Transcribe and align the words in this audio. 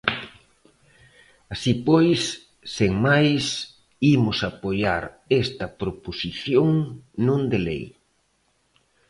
Así 1.53 1.73
pois, 1.87 2.21
sen 2.75 2.91
máis, 3.07 3.43
imos 4.15 4.39
apoiar 4.51 5.03
esta 5.43 5.65
proposición 5.81 6.67
non 7.25 7.41
de 7.51 7.59
lei. 7.67 7.85